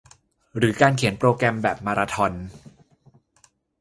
[0.57, 2.33] หรือการเขียนโปรแกรมแบบมาราธอน